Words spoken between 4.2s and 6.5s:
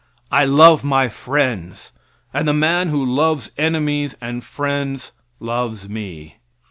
friends loves me.